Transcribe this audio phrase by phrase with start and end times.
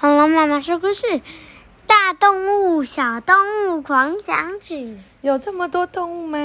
[0.00, 1.20] 恐龙妈妈说故事：
[1.84, 3.34] 大动物、小动
[3.66, 4.96] 物狂想曲。
[5.22, 6.38] 有这么多动物吗？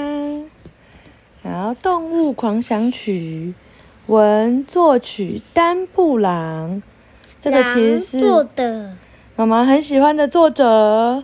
[1.44, 3.54] 好，《动物狂想曲》
[4.12, 6.82] 文作曲丹布朗，
[7.40, 8.96] 这个其实是做的。
[9.36, 11.22] 妈妈很喜欢的作者。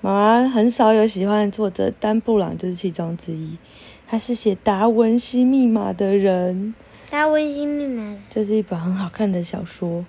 [0.00, 3.56] 妈妈很少有喜欢的作者，丹布朗就是其中之一。
[4.04, 6.74] 他是写《达文西密码》的人，
[7.12, 8.02] 《达文西密码》
[8.34, 10.04] 就是一本很好看的小说。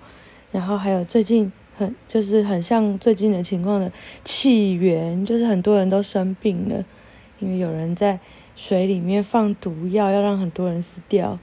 [0.50, 1.52] 然后还有最近。
[1.80, 3.90] 很就是很像最近的情况的
[4.22, 6.84] 起源，就是很多人都生病了，
[7.38, 8.20] 因为有人在
[8.54, 11.38] 水里面放毒药，要让很多人死掉，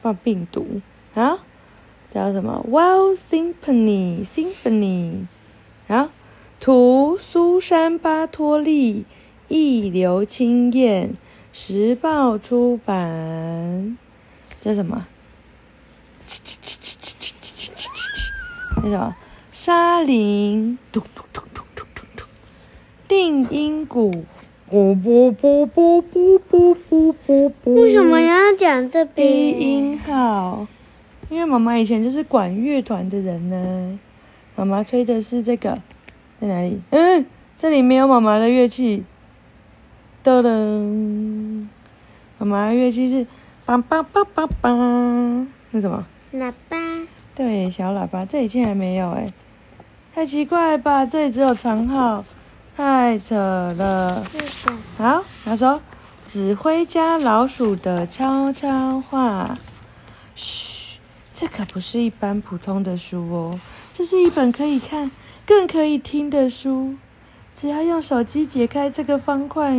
[0.00, 0.80] 放病毒
[1.14, 1.40] 啊，
[2.10, 5.26] 叫什么？Wild Symphony，Symphony，
[5.88, 6.08] 啊，
[6.58, 9.04] 图苏珊巴托利，
[9.48, 11.12] 一流青燕，
[11.52, 13.98] 时报出版，
[14.62, 15.06] 叫什么？
[18.82, 19.14] 那什么？
[19.66, 22.24] 沙林，咚咚咚咚咚咚咚，
[23.08, 24.24] 定音鼓，
[24.70, 27.74] 啵啵啵啵啵啵啵啵啵。
[27.74, 29.26] 为什么要讲这边？
[29.26, 30.64] 低音号，
[31.28, 33.98] 因为妈妈以前就是管乐团的人呢。
[34.54, 35.76] 妈妈吹的是这个，
[36.40, 36.80] 在哪里？
[36.90, 39.02] 嗯，这里没有妈妈的乐器。
[40.22, 41.66] 噔噔，
[42.38, 43.26] 妈妈的乐器是
[43.66, 46.06] 梆梆梆梆梆，那什么？
[46.34, 46.78] 喇叭。
[47.34, 49.32] 对，小喇叭，这里竟然没有哎。
[50.16, 51.04] 太奇怪吧！
[51.04, 52.24] 这里只有长号，
[52.74, 54.24] 太扯了。
[54.96, 55.78] 好，他说
[56.24, 59.58] ：“指挥家老鼠的悄悄话。”
[60.34, 60.96] 嘘，
[61.34, 63.60] 这可不是一般普通的书哦，
[63.92, 65.10] 这是一本可以看、
[65.44, 66.94] 更可以听的书。
[67.52, 69.78] 只要用手机解开这个方块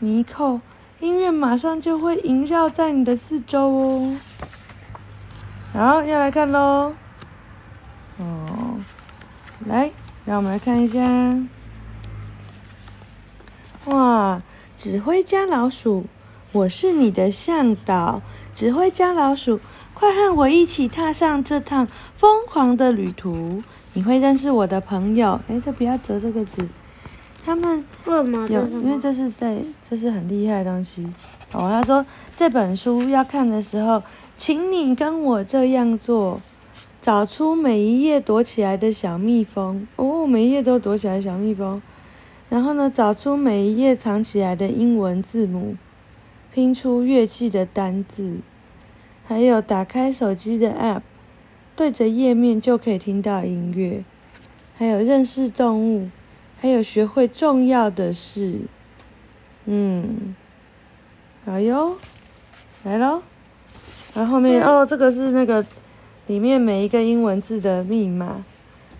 [0.00, 0.60] 迷扣，
[0.98, 4.16] 音乐马上就会萦绕在你的四周哦。
[5.72, 6.94] 好，要来看喽。
[8.18, 8.61] 哦。
[9.66, 9.90] 来，
[10.24, 11.00] 让我们来看一下。
[13.86, 14.42] 哇，
[14.76, 16.06] 指挥家老鼠，
[16.52, 18.22] 我是你的向导。
[18.54, 19.60] 指挥家老鼠，
[19.94, 23.62] 快和我一起踏上这趟疯狂的旅途。
[23.94, 25.40] 你会认识我的朋友。
[25.48, 26.68] 哎，这不要折这个纸。
[27.44, 27.84] 他们
[28.48, 29.58] 有，因为这是在，
[29.88, 31.04] 这是很厉害的东西。
[31.52, 32.04] 哦，他说
[32.36, 34.02] 这本书要看的时候，
[34.36, 36.40] 请你跟我这样做。
[37.02, 41.82] 找出每一页躲起来的小蜜蜂哦，每一页都躲起来小蜜蜂。
[42.48, 45.74] 然后呢，找出每一页藏起来的英文字母，
[46.54, 48.36] 拼出乐器的单字。
[49.26, 51.00] 还有打开手机的 App，
[51.74, 54.04] 对着页面就可以听到音乐。
[54.76, 56.08] 还有认识动物，
[56.60, 58.60] 还有学会重要的事。
[59.64, 60.36] 嗯，
[61.44, 61.96] 好哟，
[62.84, 63.22] 来喽。
[64.14, 65.66] 然后后面哦，这个是那个。
[66.32, 68.42] 里面每一个英文字的密码，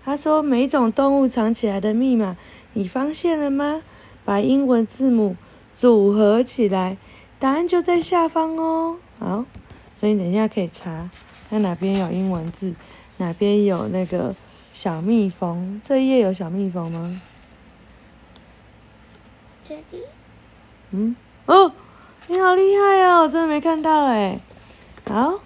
[0.05, 2.37] 他说每种动物藏起来的密码，
[2.73, 3.81] 你发现了吗？
[4.23, 5.35] 把英文字母
[5.73, 6.95] 组合起来，
[7.39, 8.97] 答案就在下方哦。
[9.17, 9.45] 好，
[9.95, 11.09] 所以等一下可以查，
[11.49, 12.75] 看哪边有英文字，
[13.17, 14.35] 哪边有那个
[14.71, 15.81] 小蜜蜂。
[15.83, 17.19] 这一页有小蜜蜂吗？
[19.65, 20.03] 这里。
[20.91, 21.15] 嗯，
[21.47, 21.71] 哦，
[22.27, 24.39] 你好厉害哦，真的没看到哎。
[25.07, 25.39] 好。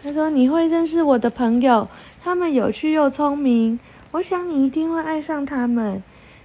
[0.00, 1.88] 他说：“你会认识我的朋友，
[2.22, 3.80] 他们有趣又聪明。
[4.12, 6.02] 我想你一定会爱上他们。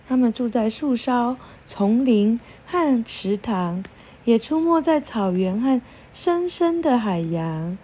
[0.07, 3.83] 他们住在树梢、丛林和池塘，
[4.25, 5.79] 也出没在草原和
[6.13, 7.77] 深深的海洋。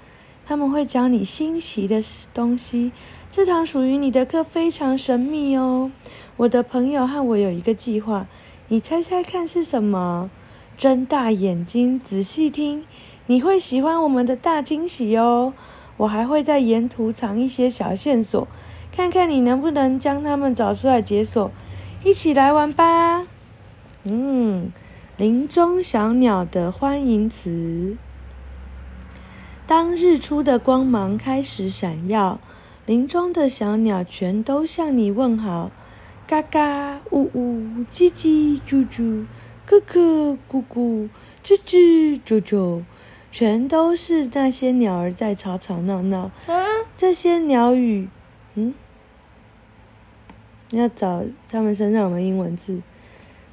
[0.46, 2.02] 他们会教你新奇的
[2.34, 2.92] 东西。
[3.30, 5.92] 这堂属于你的课非常神秘哦。
[6.38, 8.26] 我的朋友和我有一个计划，
[8.70, 10.32] 你猜猜看是什么？
[10.76, 12.84] 睁大眼睛，仔细听。”
[13.30, 15.54] 你会喜欢我们的大惊喜哦！
[15.98, 18.48] 我还会在沿途藏一些小线索，
[18.92, 21.52] 看看你能不能将它们找出来解锁。
[22.04, 23.28] 一起来玩吧！
[24.06, 24.72] 嗯，
[25.16, 27.96] 林中小鸟的欢迎词。
[29.68, 32.40] 当日出的光芒开始闪耀，
[32.88, 35.70] 林中的小鸟全都向你问好。
[36.26, 39.28] 嘎嘎，呜呜，叽叽，啾啾，
[39.68, 41.10] 咯咯，咕咕，
[41.44, 42.82] 吱吱，啾啾。
[43.32, 46.32] 全都是那些鸟儿在吵吵闹闹。
[46.98, 48.10] 这些鸟语，
[48.56, 48.74] 嗯，
[50.72, 52.82] 要找它们身上有没有英文字。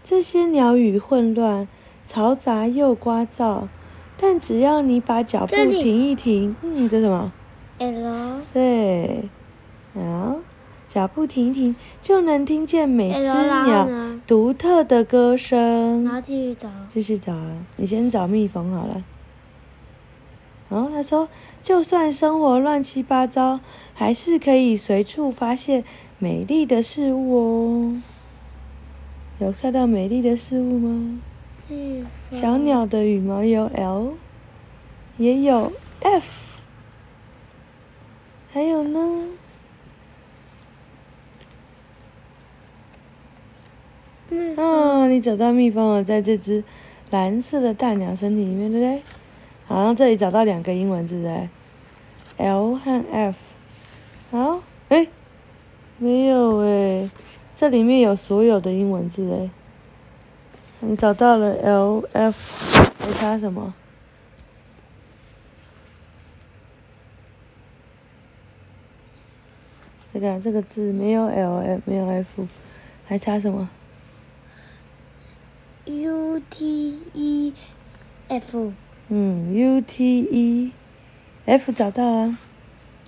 [0.03, 1.69] 这些鸟语混乱、
[2.09, 3.69] 嘈杂又聒噪，
[4.17, 7.33] 但只要你把脚步停一停，嗯，这什么
[7.79, 8.41] ？L。
[8.53, 9.25] 对，
[9.95, 10.37] 啊，
[10.89, 13.89] 脚步停一停，就能听见每只鸟
[14.27, 16.05] 独特的歌声。
[16.05, 17.53] 然后继续找，继续找啊！
[17.77, 19.05] 你先找蜜蜂好了。
[20.69, 21.29] 然后他说，
[21.63, 23.61] 就算生活乱七八糟，
[23.95, 25.85] 还是可以随处发现
[26.19, 28.03] 美丽的事物哦。
[29.39, 31.21] 有看到美丽的事物吗？
[31.69, 34.15] 嗯，小鸟的羽毛有 L，
[35.19, 36.61] 也有 F，
[38.53, 39.29] 还有呢？
[44.31, 46.65] 嗯，啊，你找到蜜蜂了，在这只
[47.11, 49.03] 蓝色的大鸟身体里面，对不对？
[49.67, 51.49] 好，像这里找到两个英文字对
[52.37, 53.37] ，L 和 F。
[54.31, 55.09] 好，哎，
[55.99, 57.11] 没有哎，
[57.55, 59.51] 这里面有所有的英文字哎。
[60.81, 63.75] 你找到了 L、F，还差什么？
[70.13, 72.47] 这个这个字没有 L、F，没有 F，
[73.07, 73.69] 还差什么
[75.87, 77.55] ？U T E
[78.29, 78.73] F
[79.09, 80.73] 嗯，U T E
[81.45, 82.39] F 找到了。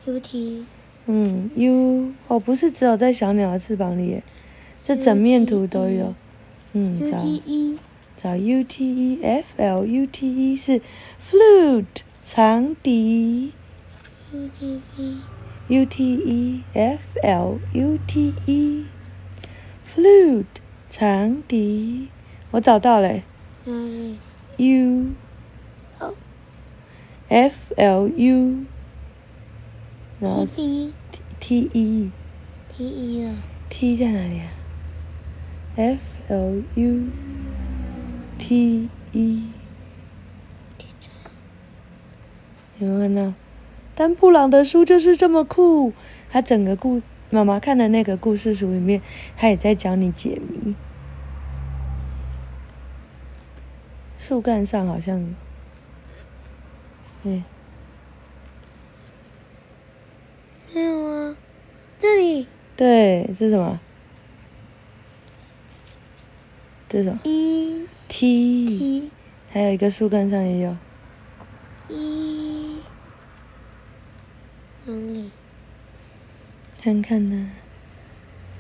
[0.05, 0.65] U T
[1.07, 4.23] 嗯，U 哦，不是只有在小鸟的翅膀里，
[4.85, 6.15] 这整面图都有。
[6.73, 7.79] 嗯，找 U 找 T E
[8.17, 10.81] 找 U T E F L U T E 是
[11.21, 13.53] flute 长笛
[14.33, 15.21] U T E
[15.69, 18.87] U T E F L U T E
[19.89, 20.45] flute
[20.89, 22.09] 长笛，
[22.51, 23.21] 我找到了
[23.65, 24.17] 嗯
[24.59, 25.07] U 哦
[27.29, 28.65] F L U，
[30.19, 30.93] 然后 T
[31.39, 32.11] T E
[32.75, 33.35] T E 了
[33.69, 34.49] T 在哪里啊
[35.77, 37.07] ？F L U
[38.39, 39.43] T E，
[42.79, 43.35] 有没有看到？
[43.95, 45.93] 丹布朗的书就是这么酷，
[46.31, 49.03] 他整个故妈妈看的那个故事书里面，
[49.37, 50.75] 他也在教你解谜。
[54.17, 55.27] 树干上好像有，
[57.29, 57.43] 对，
[60.75, 61.37] 没有啊，
[61.99, 63.79] 这里对，这是什么？
[66.89, 69.11] 这是什么 E？T，T
[69.51, 70.75] 还有一个树干上也有。
[71.89, 72.79] E
[74.87, 75.31] 哪里？
[76.81, 77.51] 看看呢，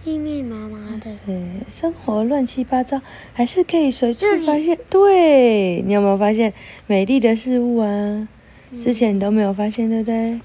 [0.05, 3.01] 密密麻麻的，对，生活乱七八糟，
[3.33, 4.79] 还是可以随处发现。
[4.91, 6.53] 对，你有没有发现
[6.87, 8.29] 美丽的事物啊？
[8.77, 10.41] 之前你都没有发现，对不对？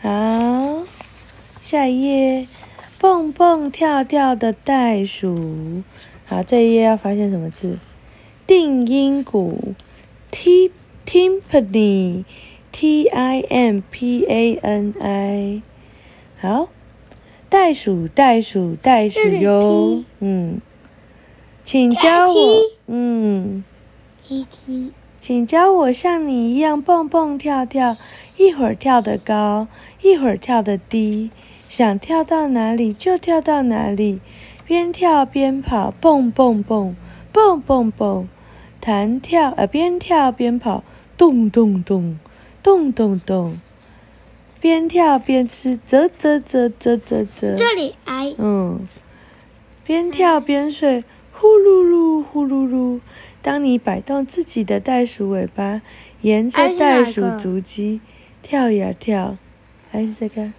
[0.00, 0.84] 好，
[1.60, 2.46] 下一页，
[2.98, 5.82] 蹦蹦跳跳的袋鼠。
[6.26, 7.78] 好，这一页要发现什么字？
[8.46, 9.74] 定音鼓
[10.30, 10.70] ，t
[11.06, 15.62] timpani，t i m p a n i。
[16.40, 16.68] 好，
[17.48, 20.04] 袋鼠，袋鼠，袋鼠哟。
[20.20, 20.60] 嗯，
[21.64, 23.64] 请教我嗯。
[24.28, 24.92] E T
[25.28, 27.98] 请教我像你一样蹦蹦跳跳，
[28.38, 29.68] 一会儿跳得高，
[30.00, 31.30] 一会儿跳得低，
[31.68, 34.20] 想跳到哪里就跳到哪里，
[34.64, 36.96] 边跳边跑，蹦蹦蹦，
[37.30, 38.26] 蹦蹦蹦，
[38.80, 40.82] 弹跳呃边跳边跑，
[41.18, 42.18] 咚咚咚，
[42.62, 43.58] 咚咚咚，
[44.58, 47.54] 边跳边吃，啧啧啧啧啧啧。
[47.54, 48.88] 这里哎嗯，
[49.84, 51.04] 边跳边睡，
[51.34, 53.00] 呼噜噜呼噜噜。
[53.40, 55.82] 当你摆动自己的袋鼠尾巴，
[56.22, 58.00] 沿着袋鼠足迹
[58.42, 59.36] 跳呀跳，
[59.90, 60.52] 还是这个？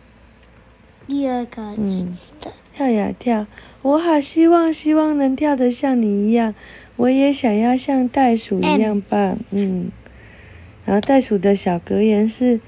[1.07, 2.15] 第二个嗯。
[2.75, 3.45] 跳呀跳。
[3.81, 6.55] 我好希望，希望能跳得像你一样，
[6.95, 9.37] 我也想要像袋鼠一样棒。
[9.51, 9.91] 嗯，
[10.85, 12.61] 然后袋鼠的小格言是：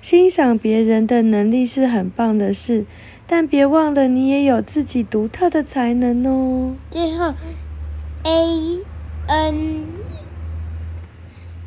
[0.00, 2.86] 欣赏别人的能力是很棒的事，
[3.26, 6.74] 但别忘了你也有自己独特的才能哦。
[6.90, 7.34] 最后
[8.24, 8.80] A
[9.30, 9.86] N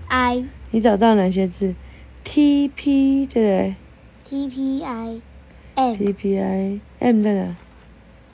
[0.10, 1.74] I 你找到哪些字
[2.25, 3.75] ？T P 对不对
[4.25, 5.22] ？T P I
[5.75, 5.93] M。
[5.96, 7.55] T P I M 在哪？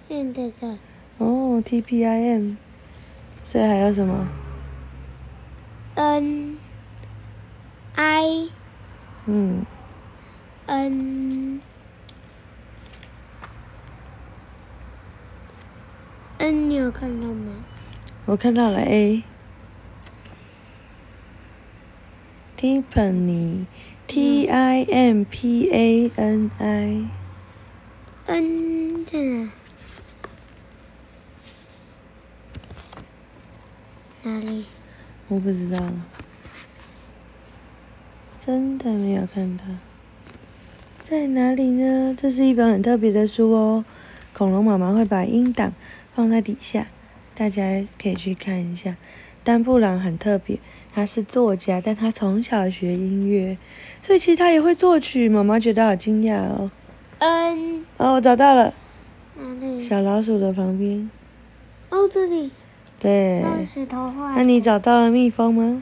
[0.07, 0.75] 现在这
[1.19, 2.55] 哦，T P I M。
[3.43, 4.27] 所以还有什么
[5.93, 6.57] ？N
[7.93, 8.49] I
[9.27, 9.63] 嗯
[10.65, 11.61] N
[16.39, 17.53] N 你有看到吗？
[18.29, 19.23] 我看到了 A。
[22.55, 27.09] Timpani，T I M P A N I。
[28.27, 29.49] N 在哪？
[34.21, 34.65] 哪里？
[35.27, 35.79] 我不知道，
[38.45, 39.63] 真的没有看到，
[41.03, 42.15] 在哪里呢？
[42.15, 43.83] 这是一本很特别的书哦，
[44.33, 45.73] 恐龙妈妈会把音档
[46.13, 46.85] 放在底下，
[47.39, 47.63] 大家
[47.97, 48.97] 可以去看一下。
[49.45, 50.59] 丹布朗很特别，
[50.93, 53.57] 他是作家，但他从小学音乐，
[54.01, 55.29] 所以其实他也会作曲。
[55.29, 56.69] 妈妈觉得好惊讶哦。
[57.19, 58.73] 嗯，哦，我找到了，
[59.37, 59.81] 哪里？
[59.81, 61.09] 小老鼠的旁边。
[61.91, 62.51] 哦，这里。
[62.99, 63.39] 对。
[63.39, 64.35] 用石头画。
[64.35, 65.81] 那你找到了蜜蜂吗？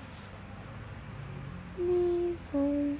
[1.75, 2.99] 蜜蜂。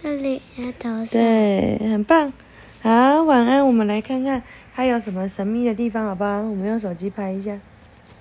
[0.00, 1.06] 这里在头上。
[1.06, 2.32] 对，很棒。
[2.82, 3.66] 好，晚安。
[3.66, 6.40] 我们来看看还有什么神秘的地方，好不好？
[6.40, 7.60] 我们用手机拍一下。